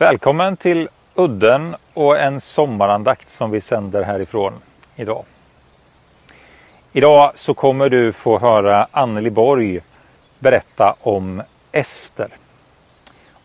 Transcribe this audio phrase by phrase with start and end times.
[0.00, 4.52] Välkommen till Udden och en sommarandakt som vi sänder härifrån
[4.96, 5.24] idag.
[6.92, 9.80] Idag så kommer du få höra Anneli Borg
[10.38, 11.42] berätta om
[11.72, 12.28] Ester.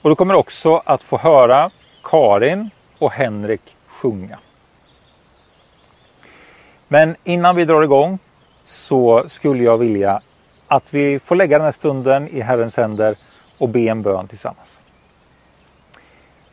[0.02, 1.70] Och du kommer också att få höra
[2.04, 2.70] Karin
[3.00, 4.40] och Henrik sjunga.
[6.88, 8.20] Men innan vi drar igång
[8.66, 10.22] så skulle jag vilja
[10.68, 13.16] att vi får lägga den här stunden i Herrens händer
[13.58, 14.80] och be en bön tillsammans.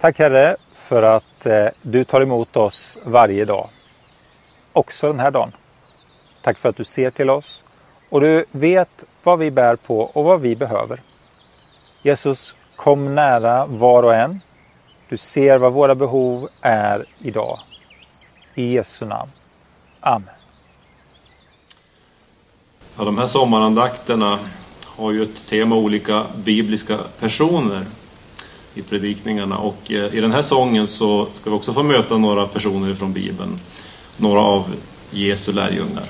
[0.02, 3.68] Tack Herre för att eh, du tar emot oss varje dag.
[4.72, 5.52] Också den här dagen.
[6.42, 7.64] Tack för att du ser till oss
[8.08, 11.00] och du vet vad vi bär på och vad vi behöver.
[12.02, 14.40] Jesus, kom nära var och en.
[15.08, 17.58] Du ser vad våra behov är idag.
[18.54, 19.30] I Jesu namn.
[20.00, 20.34] Amen.
[22.98, 24.38] Ja, de här sommarandakterna
[24.84, 27.84] har ju ett tema olika bibliska personer
[28.74, 32.46] i predikningarna och eh, i den här sången så ska vi också få möta några
[32.46, 33.58] personer från Bibeln.
[34.16, 34.64] Några av
[35.10, 36.04] Jesu lärjungar.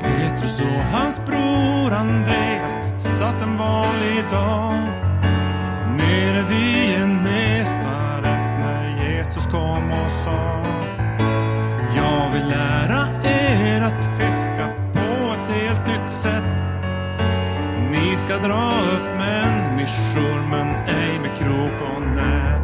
[0.00, 2.74] Petrus och hans bror Andreas
[3.18, 5.06] satt en vanlig dag
[5.96, 7.15] nere vid en
[9.46, 10.64] Jesus kom och sa
[11.96, 16.44] Jag vill lära er att fiska på ett helt nytt sätt.
[17.90, 22.62] Ni ska dra upp människor men ej med krok och nät.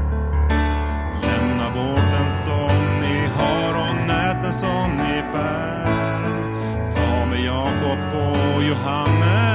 [1.22, 6.22] Lämna båten som ni har och näten som ni bär.
[6.94, 9.52] Ta med Jakob och Johannes.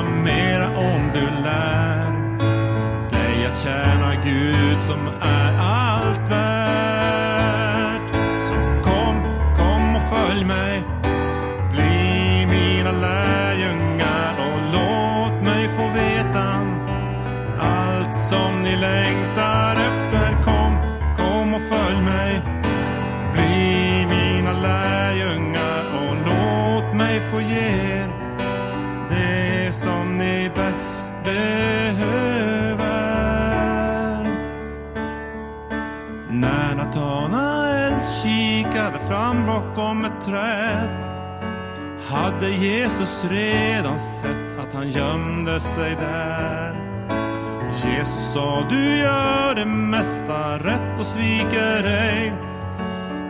[0.00, 2.12] Tjäna mera om du lär
[3.10, 6.69] dig att tjäna Gud som är allt värd.
[36.94, 40.88] När Natanael kikade fram bakom ett träd
[42.10, 46.74] hade Jesus redan sett att han gömde sig där.
[47.84, 52.32] Jesus sa, du gör det mesta rätt och sviker ej.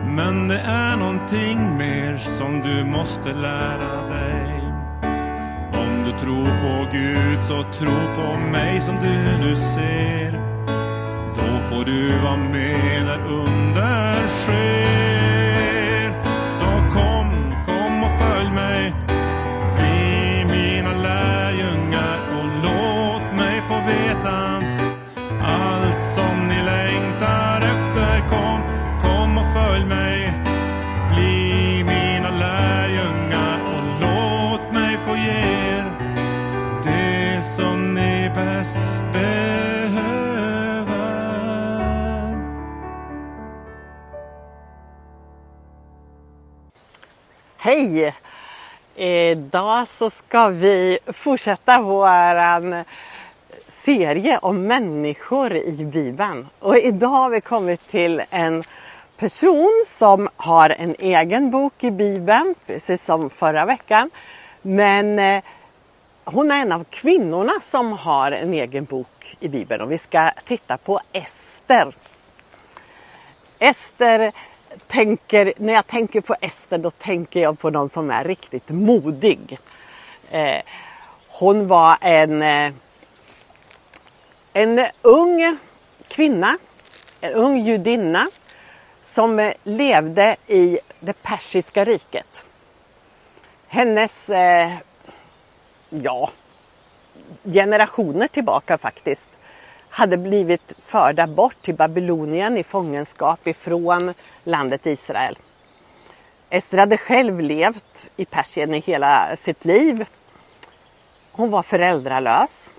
[0.05, 4.63] Men det är någonting mer som du måste lära dig.
[5.73, 10.50] Om du tror på Gud så tro på mig som du nu ser.
[11.81, 14.90] Och du var med där under sken
[49.01, 52.85] Idag så ska vi fortsätta vår
[53.71, 56.47] serie om människor i Bibeln.
[56.59, 58.63] Och idag har vi kommit till en
[59.17, 64.09] person som har en egen bok i Bibeln, precis som förra veckan.
[64.61, 65.43] Men eh,
[66.25, 70.31] hon är en av kvinnorna som har en egen bok i Bibeln och vi ska
[70.45, 71.93] titta på Ester.
[73.59, 74.31] Ester
[74.87, 79.59] tänker, när jag tänker på Ester då tänker jag på någon som är riktigt modig.
[80.31, 80.61] Eh,
[81.27, 82.71] hon var en, eh,
[84.53, 85.57] en ung
[86.07, 86.57] kvinna,
[87.21, 88.27] en ung judinna
[89.01, 92.45] som eh, levde i det persiska riket.
[93.67, 94.71] Hennes, eh,
[95.89, 96.29] ja,
[97.43, 99.29] generationer tillbaka faktiskt,
[99.91, 105.37] hade blivit förda bort till Babylonien i fångenskap ifrån landet Israel.
[106.49, 110.05] Ester hade själv levt i Persien i hela sitt liv.
[111.31, 112.73] Hon var föräldralös.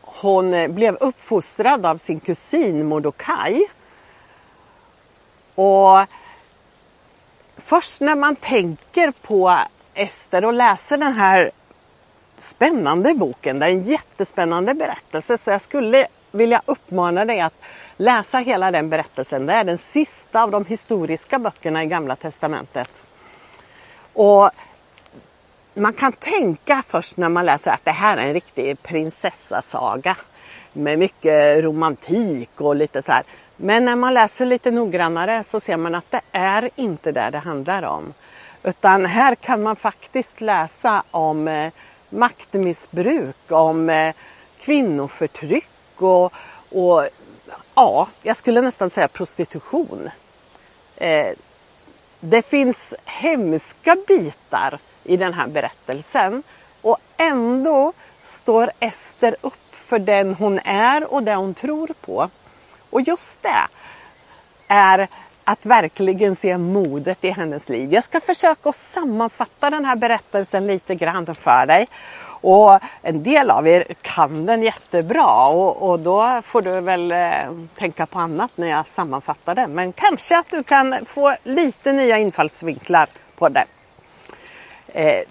[0.00, 3.70] Hon blev uppfostrad av sin kusin Mordokaj.
[5.54, 6.06] Och
[7.56, 9.58] först när man tänker på
[9.94, 11.50] Ester och läser den här
[12.38, 13.58] spännande boken.
[13.58, 17.54] Det är en jättespännande berättelse så jag skulle vilja uppmana dig att
[17.96, 19.46] läsa hela den berättelsen.
[19.46, 23.06] Det är den sista av de historiska böckerna i Gamla Testamentet.
[24.12, 24.50] Och
[25.74, 30.16] man kan tänka först när man läser att det här är en riktig prinsessasaga
[30.72, 33.22] med mycket romantik och lite så här.
[33.56, 37.38] Men när man läser lite noggrannare så ser man att det är inte det det
[37.38, 38.14] handlar om.
[38.62, 41.72] Utan här kan man faktiskt läsa om eh,
[42.08, 44.14] maktmissbruk, om eh,
[44.60, 46.32] kvinnoförtryck och,
[46.70, 47.08] och
[47.74, 50.10] ja, jag skulle nästan säga prostitution.
[50.96, 51.32] Eh,
[52.20, 56.42] det finns hemska bitar i den här berättelsen
[56.82, 62.30] och ändå står Ester upp för den hon är och det hon tror på.
[62.90, 63.68] Och just det
[64.68, 65.08] är
[65.48, 67.92] att verkligen se modet i hennes liv.
[67.92, 71.88] Jag ska försöka att sammanfatta den här berättelsen lite grann för dig.
[72.40, 77.28] Och en del av er kan den jättebra och, och då får du väl eh,
[77.78, 79.72] tänka på annat när jag sammanfattar den.
[79.72, 83.64] Men kanske att du kan få lite nya infallsvinklar på det.
[84.86, 85.22] Eh,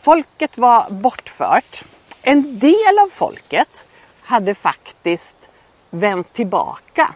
[0.00, 1.84] folket var bortfört.
[2.22, 3.86] En del av folket
[4.22, 5.50] hade faktiskt
[5.90, 7.14] vänt tillbaka.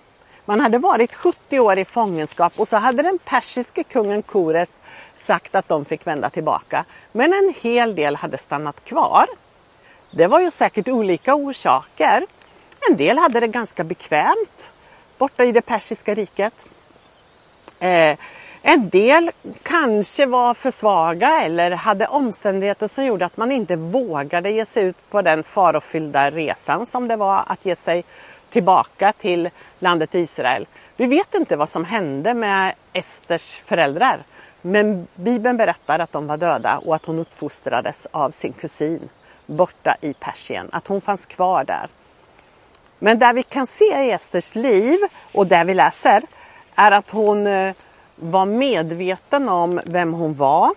[0.53, 4.69] Man hade varit 70 år i fångenskap och så hade den persiske kungen Kores
[5.15, 6.85] sagt att de fick vända tillbaka.
[7.13, 9.27] Men en hel del hade stannat kvar.
[10.11, 12.27] Det var ju säkert olika orsaker.
[12.91, 14.75] En del hade det ganska bekvämt
[15.19, 16.69] borta i det persiska riket.
[17.79, 18.17] Eh,
[18.63, 19.31] en del
[19.63, 24.85] kanske var för svaga eller hade omständigheter som gjorde att man inte vågade ge sig
[24.85, 28.05] ut på den farofyllda resan som det var att ge sig
[28.53, 30.67] tillbaka till landet Israel.
[30.97, 34.23] Vi vet inte vad som hände med Esters föräldrar.
[34.63, 39.09] Men Bibeln berättar att de var döda och att hon uppfostrades av sin kusin
[39.47, 40.69] borta i Persien.
[40.73, 41.89] Att hon fanns kvar där.
[42.99, 44.99] Men där vi kan se i Esters liv
[45.33, 46.23] och där vi läser
[46.75, 47.75] är att hon eh,
[48.17, 50.71] var medveten om vem hon var.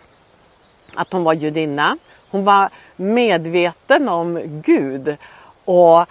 [0.95, 1.98] Att hon var judinna.
[2.30, 5.18] Hon var medveten om Gud
[5.66, 6.06] och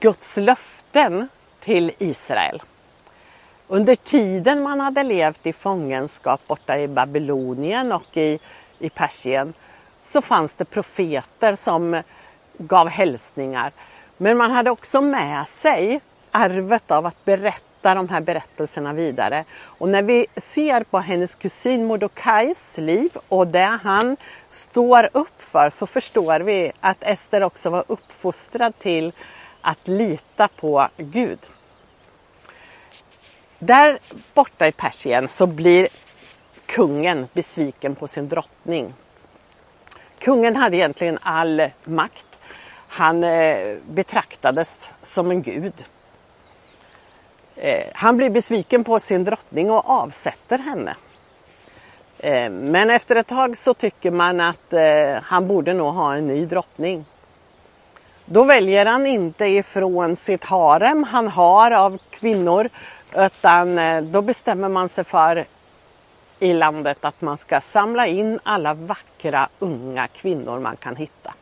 [0.00, 1.28] Guds löften
[1.60, 2.62] till Israel.
[3.68, 8.38] Under tiden man hade levt i fångenskap borta i Babylonien och i,
[8.78, 9.52] i Persien
[10.00, 12.02] så fanns det profeter som
[12.58, 13.72] gav hälsningar.
[14.16, 16.00] Men man hade också med sig
[16.30, 19.44] arvet av att berätta de här berättelserna vidare.
[19.62, 24.16] Och när vi ser på hennes kusin Mordokais liv och det han
[24.50, 29.12] står upp för så förstår vi att Ester också var uppfostrad till
[29.62, 31.38] att lita på Gud.
[33.58, 33.98] Där
[34.34, 35.88] borta i Persien så blir
[36.66, 38.94] kungen besviken på sin drottning.
[40.18, 42.40] Kungen hade egentligen all makt.
[42.88, 45.84] Han eh, betraktades som en gud.
[47.56, 50.96] Eh, han blir besviken på sin drottning och avsätter henne.
[52.18, 54.74] Eh, men efter ett tag så tycker man att
[55.22, 57.04] han borde nog ha en ny drottning.
[58.32, 62.68] Då väljer han inte ifrån sitt harem han har av kvinnor
[63.14, 65.44] utan eh, då bestämmer man sig för
[66.38, 71.34] i landet att man ska samla in alla vackra unga kvinnor man kan hitta.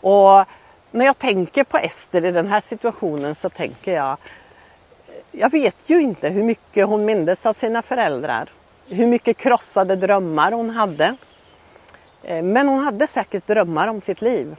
[0.00, 0.44] Och
[0.90, 4.16] när jag tänker på Ester i den här situationen så tänker jag
[5.30, 8.48] jag vet ju inte hur mycket hon mindes av sina föräldrar.
[8.86, 11.16] Hur mycket krossade drömmar hon hade.
[12.22, 14.56] Eh, men hon hade säkert drömmar om sitt liv.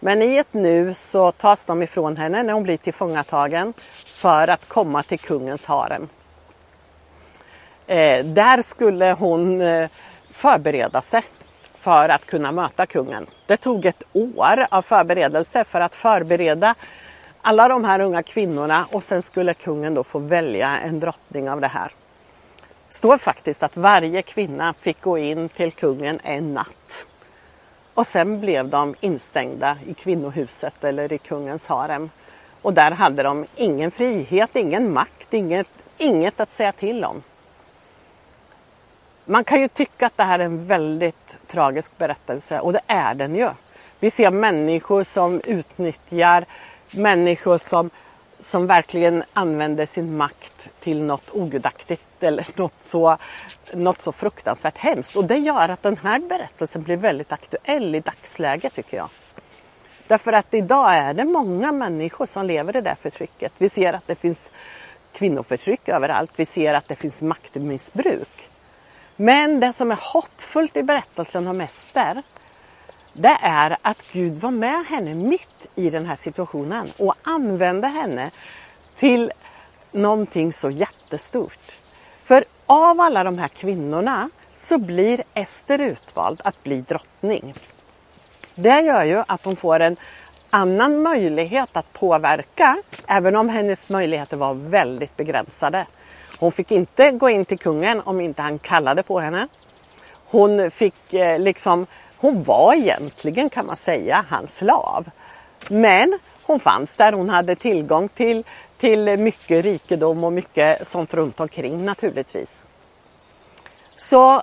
[0.00, 3.72] Men i ett nu så tas de ifrån henne när hon blir tillfångatagen
[4.06, 6.08] för att komma till kungens harem.
[7.86, 9.88] Eh, där skulle hon eh,
[10.30, 11.22] förbereda sig
[11.74, 13.26] för att kunna möta kungen.
[13.46, 16.74] Det tog ett år av förberedelse för att förbereda
[17.42, 21.60] alla de här unga kvinnorna och sen skulle kungen då få välja en drottning av
[21.60, 21.92] det här.
[22.88, 27.06] Det står faktiskt att varje kvinna fick gå in till kungen en natt.
[27.98, 32.10] Och sen blev de instängda i kvinnohuset eller i kungens harem.
[32.62, 37.22] Och där hade de ingen frihet, ingen makt, inget, inget att säga till om.
[39.24, 43.14] Man kan ju tycka att det här är en väldigt tragisk berättelse och det är
[43.14, 43.50] den ju.
[44.00, 46.44] Vi ser människor som utnyttjar,
[46.90, 47.90] människor som,
[48.38, 53.18] som verkligen använder sin makt till något ogudaktigt eller något så,
[53.74, 55.16] något så fruktansvärt hemskt.
[55.16, 59.08] Och det gör att den här berättelsen blir väldigt aktuell i dagsläget tycker jag.
[60.06, 63.52] Därför att idag är det många människor som lever i det där förtrycket.
[63.58, 64.50] Vi ser att det finns
[65.12, 66.32] kvinnoförtryck överallt.
[66.36, 68.50] Vi ser att det finns maktmissbruk.
[69.16, 72.22] Men det som är hoppfullt i berättelsen om Ester
[73.20, 78.30] det är att Gud var med henne mitt i den här situationen och använde henne
[78.94, 79.32] till
[79.92, 81.77] någonting så jättestort.
[82.70, 87.54] Av alla de här kvinnorna så blir Ester utvald att bli drottning.
[88.54, 89.96] Det gör ju att hon får en
[90.50, 95.86] annan möjlighet att påverka, även om hennes möjligheter var väldigt begränsade.
[96.38, 99.48] Hon fick inte gå in till kungen om inte han kallade på henne.
[100.30, 105.10] Hon fick eh, liksom, hon var egentligen kan man säga hans slav.
[105.68, 108.44] Men hon fanns där, hon hade tillgång till,
[108.78, 112.66] till mycket rikedom och mycket sånt runt omkring naturligtvis.
[113.96, 114.42] Så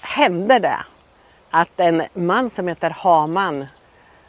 [0.00, 0.84] händer det
[1.50, 3.66] att en man som heter Haman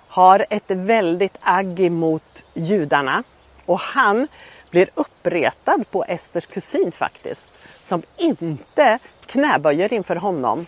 [0.08, 3.24] har ett väldigt agg mot judarna
[3.66, 4.28] och han
[4.72, 7.50] blir uppretad på Esters kusin faktiskt,
[7.82, 10.66] som inte knäböjer inför honom.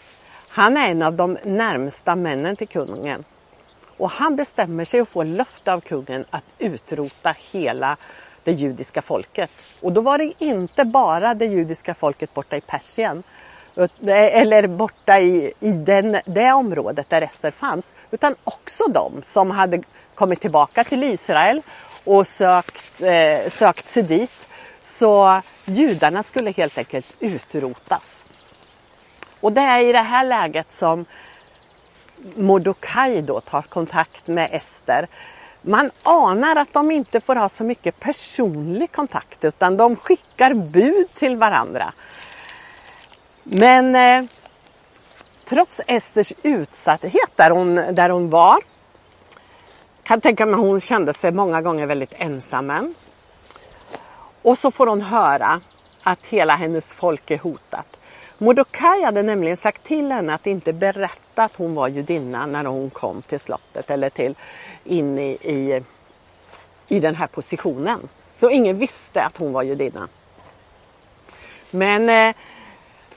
[0.50, 3.24] Han är en av de närmsta männen till kungen.
[3.98, 7.98] Och han bestämmer sig att få löfte av kungen att utrota hela
[8.44, 9.52] det judiska folket.
[9.82, 13.24] Och då var det inte bara det judiska folket borta i Persien
[14.08, 19.84] eller borta i, i den, det området där rester fanns, utan också de som hade
[20.16, 21.62] kommit tillbaka till Israel
[22.04, 24.48] och sökt, eh, sökt sig dit.
[24.82, 28.26] Så judarna skulle helt enkelt utrotas.
[29.40, 31.06] Och det är i det här läget som
[32.36, 35.08] Mordokaj då tar kontakt med Ester.
[35.62, 41.14] Man anar att de inte får ha så mycket personlig kontakt utan de skickar bud
[41.14, 41.94] till varandra.
[43.44, 44.30] Men eh,
[45.46, 48.58] trots Esters utsatthet där hon, där hon var
[50.04, 52.94] kan tänka mig att hon kände sig många gånger väldigt ensam.
[54.42, 55.62] Och så får hon höra
[56.04, 58.00] att hela hennes folk är hotat.
[58.38, 62.90] Mordokaj hade nämligen sagt till henne att inte berätta att hon var judinna när hon
[62.90, 64.36] kom till slottet eller till
[64.84, 65.84] in i, i,
[66.88, 68.10] i den här positionen.
[68.32, 70.08] Så ingen visste att hon var judinna.
[71.72, 72.36] Men eh,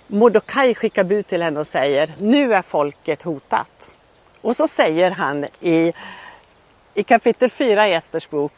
[0.06, 3.92] Mordokaj skickar bud till henne och säger nu är folket hotat.
[4.40, 5.92] Och så säger han i
[6.98, 8.52] i kapitel 4 i Esters bok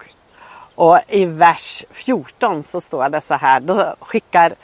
[0.74, 3.60] och i vers 14 så står det så här.
[3.60, 4.54] Då skickar,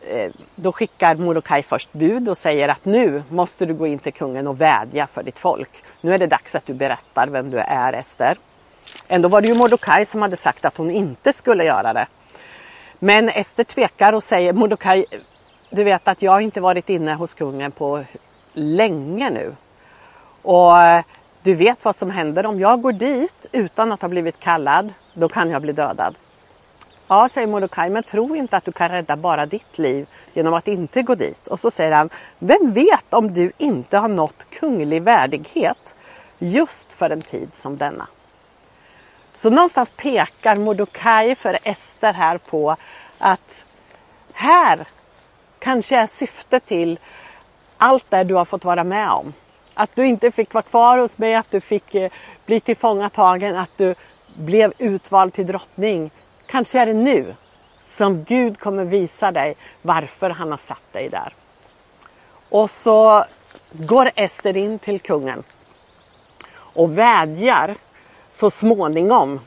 [0.00, 4.12] Eh, då skickar Mordokaj först bud och säger att nu måste du gå in till
[4.12, 5.70] kungen och vädja för ditt folk.
[6.00, 8.36] Nu är det dags att du berättar vem du är Ester.
[9.08, 12.06] Ändå var det ju Mordokaj som hade sagt att hon inte skulle göra det.
[12.98, 15.04] Men Ester tvekar och säger Mordokaj,
[15.70, 18.04] du vet att jag inte varit inne hos kungen på
[18.52, 19.54] länge nu.
[20.42, 21.04] Och eh,
[21.42, 24.92] du vet vad som händer om jag går dit utan att ha blivit kallad.
[25.14, 26.18] Då kan jag bli dödad.
[27.08, 30.68] Ja, säger Mordecai, men tro inte att du kan rädda bara ditt liv genom att
[30.68, 31.46] inte gå dit.
[31.46, 35.96] Och så säger han, vem vet om du inte har nått kunglig värdighet
[36.38, 38.08] just för en tid som denna.
[39.34, 42.76] Så någonstans pekar Mordecai för Ester här på
[43.18, 43.66] att
[44.32, 44.86] här
[45.58, 46.98] kanske är syftet till
[47.78, 49.34] allt det du har fått vara med om.
[49.74, 52.10] Att du inte fick vara kvar hos mig, att du fick eh,
[52.46, 53.94] bli tillfångatagen, att du
[54.34, 56.10] blev utvald till drottning.
[56.48, 57.34] Kanske är det nu
[57.82, 61.32] som Gud kommer visa dig varför han har satt dig där.
[62.48, 63.24] Och så
[63.72, 65.42] går Ester in till kungen
[66.50, 67.74] och vädjar
[68.30, 69.40] så småningom.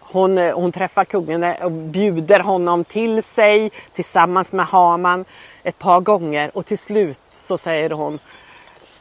[0.00, 5.24] Hon, eh, hon träffar kungen och bjuder honom till sig tillsammans med Haman
[5.62, 8.18] ett par gånger och till slut så säger hon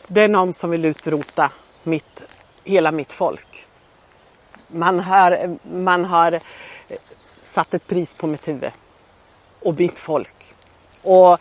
[0.08, 1.52] det är någon som vill utrota
[1.84, 2.24] mitt,
[2.64, 3.68] hela mitt folk.
[4.68, 6.40] Man har, man har
[7.56, 8.72] satt ett pris på mitt huvud
[9.62, 10.54] och mitt folk.
[11.02, 11.40] Och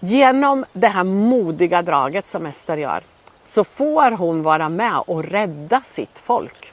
[0.00, 3.02] genom det här modiga draget som Ester gör
[3.44, 6.72] så får hon vara med och rädda sitt folk.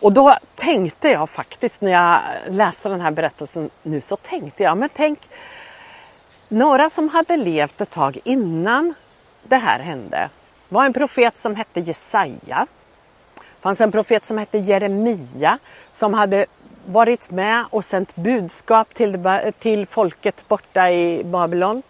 [0.00, 4.78] Och då tänkte jag faktiskt när jag läste den här berättelsen nu så tänkte jag,
[4.78, 5.18] men tänk
[6.48, 8.94] några som hade levt ett tag innan
[9.42, 10.30] det här hände
[10.68, 12.66] var en profet som hette Jesaja.
[13.34, 15.58] Det fanns en profet som hette Jeremia
[15.92, 16.46] som hade
[16.86, 19.18] varit med och sänt budskap till,
[19.58, 21.82] till folket borta i Babylon.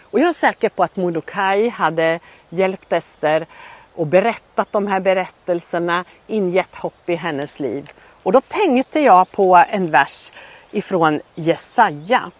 [0.00, 3.46] Och jag är säker på att Mordokaj hade hjälpt Ester
[3.94, 7.92] och berättat de här berättelserna, ingett hopp i hennes liv.
[8.22, 10.32] Och då tänkte jag på en vers
[10.70, 12.30] ifrån Jesaja.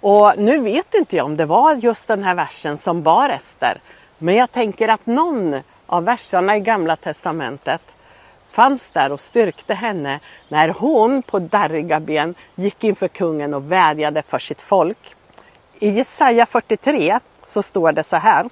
[0.00, 3.80] Och nu vet inte jag om det var just den här versen som bar Ester.
[4.18, 7.96] Men jag tänker att någon av verserna i Gamla Testamentet
[8.52, 14.22] fanns där och styrkte henne när hon på darriga ben gick inför kungen och vädjade
[14.22, 15.16] för sitt folk.
[15.80, 18.48] I Jesaja 43 så står det så här.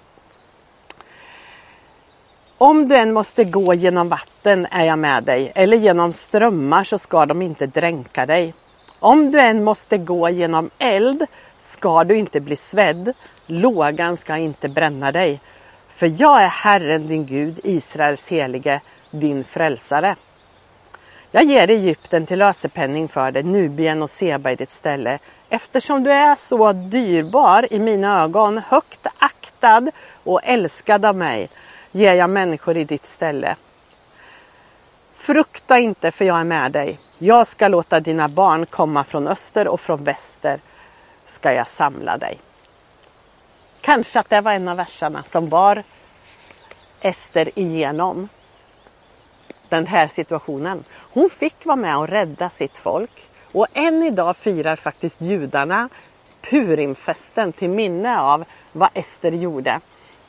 [2.58, 6.98] Om du än måste gå genom vatten är jag med dig, eller genom strömmar så
[6.98, 8.54] ska de inte dränka dig.
[8.98, 11.26] Om du än måste gå genom eld
[11.58, 13.12] ska du inte bli svedd,
[13.46, 15.40] lågan ska inte bränna dig.
[15.88, 18.80] För jag är Herren din Gud, Israels helige,
[19.10, 20.16] din frälsare.
[21.30, 26.12] Jag ger Egypten till lösepenning för dig, Nubien och Seba i ditt ställe, eftersom du
[26.12, 29.90] är så dyrbar i mina ögon, högt aktad
[30.24, 31.50] och älskad av mig,
[31.92, 33.56] ger jag människor i ditt ställe.
[35.12, 37.00] Frukta inte, för jag är med dig.
[37.18, 40.60] Jag ska låta dina barn komma från öster och från väster
[41.26, 42.38] ska jag samla dig.
[43.80, 45.82] Kanske att det var en av verserna som bar
[47.00, 48.28] Ester igenom
[49.70, 50.84] den här situationen.
[51.12, 53.28] Hon fick vara med och rädda sitt folk.
[53.52, 55.88] Och än idag firar faktiskt judarna
[56.42, 59.80] Purimfesten till minne av vad Ester gjorde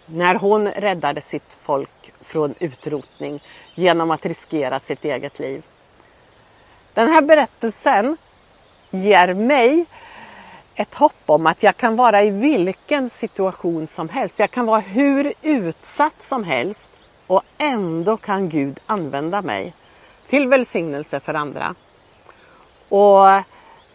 [0.06, 3.40] när hon räddade sitt folk från utrotning
[3.76, 5.66] genom att riskera sitt eget liv.
[6.94, 8.18] Den här berättelsen
[8.90, 9.86] ger mig
[10.76, 14.40] ett hopp om att jag kan vara i vilken situation som helst.
[14.40, 16.92] Jag kan vara hur utsatt som helst
[17.32, 19.74] och ändå kan Gud använda mig
[20.28, 21.76] till välsignelse för andra.
[22.90, 23.44] Och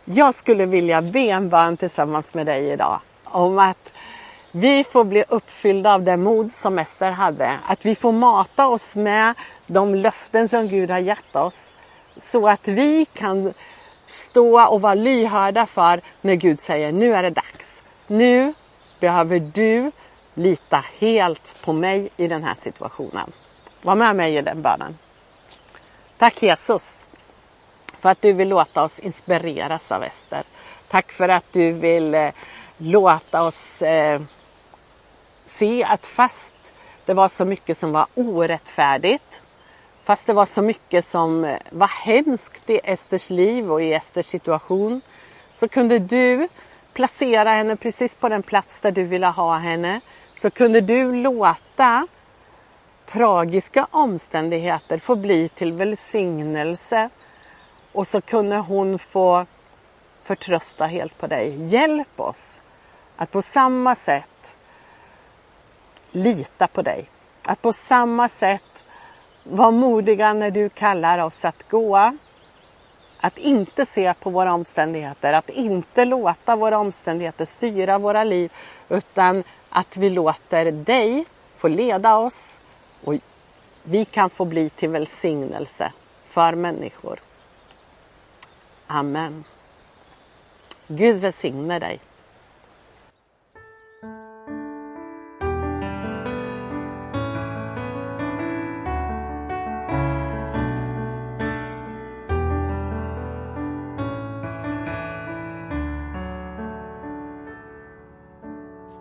[0.04, 3.92] jag skulle vilja be en bön tillsammans med dig idag om att
[4.52, 7.58] vi får bli uppfyllda av det mod som Ester hade.
[7.66, 9.34] Att vi får mata oss med
[9.66, 11.74] de löften som Gud har gett oss.
[12.16, 13.52] Så att vi kan
[14.06, 17.82] stå och vara lyhörda för när Gud säger nu är det dags.
[18.06, 18.54] Nu
[19.00, 19.90] behöver du
[20.36, 23.32] lita helt på mig i den här situationen.
[23.82, 24.98] Var med mig i den bönen.
[26.18, 27.06] Tack Jesus
[27.98, 30.42] för att du vill låta oss inspireras av Ester.
[30.88, 32.30] Tack för att du vill eh,
[32.76, 34.20] låta oss eh,
[35.44, 36.54] se att fast
[37.04, 39.42] det var så mycket som var orättfärdigt,
[40.04, 44.26] fast det var så mycket som eh, var hemskt i Esters liv och i Esters
[44.26, 45.00] situation,
[45.54, 46.48] så kunde du
[46.94, 50.00] placera henne precis på den plats där du ville ha henne.
[50.38, 52.06] Så kunde du låta
[53.06, 57.10] tragiska omständigheter få bli till välsignelse
[57.92, 59.46] och så kunde hon få
[60.22, 61.64] förtrösta helt på dig.
[61.66, 62.62] Hjälp oss
[63.16, 64.56] att på samma sätt
[66.10, 67.10] lita på dig.
[67.44, 68.84] Att på samma sätt
[69.44, 72.16] vara modiga när du kallar oss att gå.
[73.20, 78.52] Att inte se på våra omständigheter, att inte låta våra omständigheter styra våra liv
[78.88, 81.24] utan att vi låter dig
[81.54, 82.60] få leda oss
[83.04, 83.14] och
[83.82, 85.92] vi kan få bli till välsignelse
[86.24, 87.20] för människor.
[88.86, 89.44] Amen.
[90.86, 92.00] Gud välsigne dig.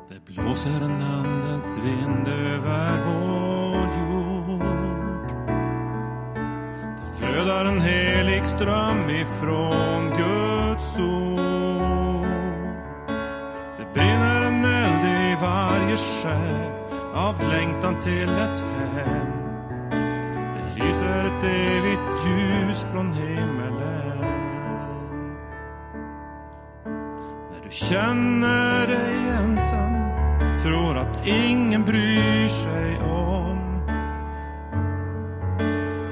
[0.10, 4.62] Det blåser en andens vind över vår jord.
[6.98, 12.26] Det flödar en helig ström ifrån Guds ord.
[13.78, 16.72] Det brinner en eld i varje själ
[17.14, 18.66] av längtan till ett
[18.96, 19.28] hem.
[20.54, 24.20] Det lyser ett evigt ljus från himmelen.
[27.52, 29.25] När du känner dig
[30.66, 33.82] tror att ingen bryr sig om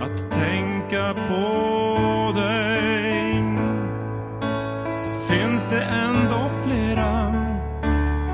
[0.01, 3.43] att tänka på dig
[4.97, 7.33] så finns det ändå flera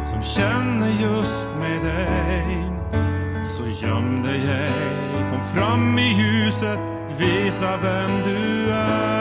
[0.05, 2.71] som känner just med dig.
[3.43, 6.79] Så göm dig ej, kom fram i ljuset,
[7.17, 9.18] visa vem du är.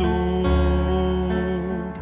[0.00, 1.94] Ord.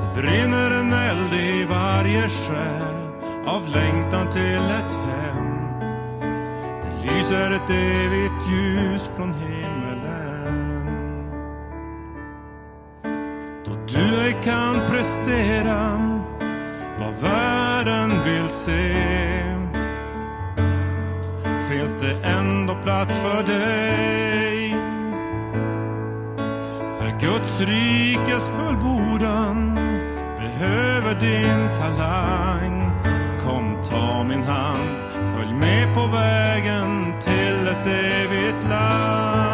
[0.00, 2.92] Det brinner en eld i varje själ
[3.46, 5.68] av längtan till ett hem.
[6.82, 10.82] Det lyser ett evigt ljus från himmelen.
[13.64, 16.00] Då du ej kan prestera
[16.98, 19.22] vad världen vill se
[21.72, 24.41] finns det ändå plats för dig.
[27.22, 29.74] Guds rikes fullbordan
[30.38, 32.90] behöver din talang.
[33.44, 39.51] Kom, ta min hand, följ med på vägen till ett evigt land.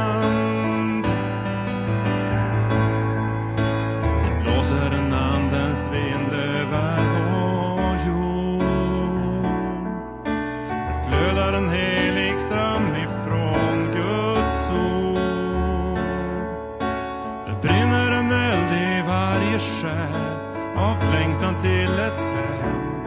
[20.88, 23.05] Av längtan till ett hem.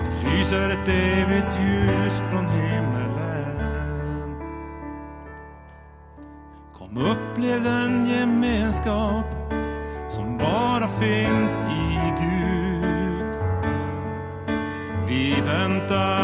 [0.00, 3.92] Det lyser ett evigt ljus från himmelen.
[6.78, 9.24] Kom upplev den gemenskap
[10.08, 13.26] som bara finns i Gud.
[15.06, 16.21] Vi väntar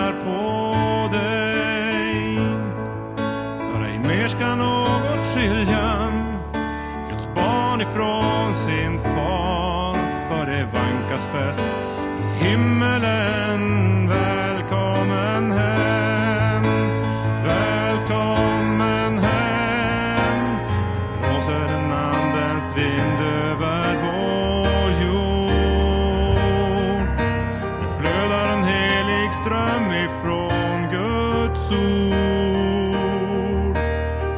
[11.32, 11.66] fest
[12.20, 13.62] i himmelen.
[14.08, 16.64] Välkommen hem.
[17.44, 20.56] Välkommen hem.
[21.12, 26.38] Det blåser en andens vind över vår jord.
[27.80, 32.18] Det flödar en helig ström ifrån Guds ord.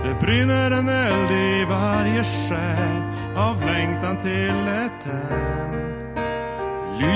[0.05, 3.03] Det brinner en eld i varje själ
[3.37, 5.40] av längtan till ett hem.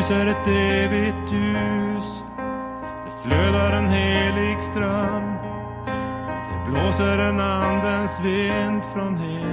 [0.08, 2.24] Det lyser ett evigt ljus.
[3.04, 5.36] Det flödar en helig ström.
[6.26, 9.43] Och det blåser en andens vind från himlen.